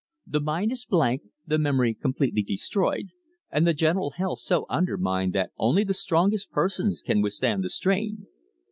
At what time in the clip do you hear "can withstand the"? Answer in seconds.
7.03-7.69